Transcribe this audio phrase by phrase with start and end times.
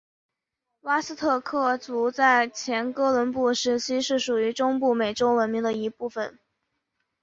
[0.81, 6.39] 瓦斯特克族在前哥伦布时期是属于中部美洲文明的一部份。